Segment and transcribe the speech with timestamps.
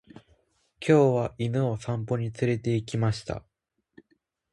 [0.09, 0.23] 今
[0.79, 3.45] 日は犬を散歩に連れて行きました。